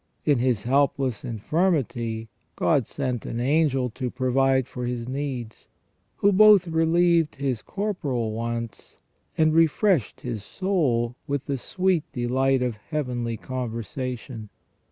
[0.25, 5.67] In his helpless infirmity God sent an angel to provide for his needs,
[6.15, 8.97] who both relieved his corporal wants,
[9.37, 14.49] and refreshed his soul with the sweet delight of heavenly conversation.